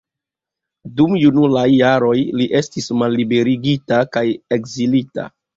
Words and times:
Dum 1.01 1.13
junulaj 1.23 1.65
jaroj 1.73 2.15
li 2.39 2.49
estis 2.63 2.89
malliberigita 3.03 4.03
kaj 4.19 4.25
ekzilita. 4.59 5.29